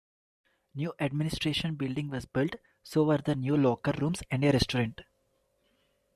[0.73, 5.01] New administration building was built, so were the new locker rooms and a restaurant.